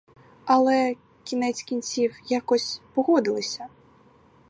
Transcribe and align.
Але, 0.45 0.95
кінець 1.23 1.63
кінців, 1.63 2.15
якось 2.29 2.81
погодилися. 2.93 3.67